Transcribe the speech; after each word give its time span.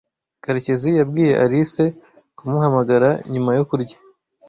Karekezi 0.43 0.89
yabwiye 0.99 1.33
Alice 1.43 1.85
kumuhamagara 2.37 3.09
nyuma 3.33 3.51
yo 3.57 3.63
kurya. 3.69 3.97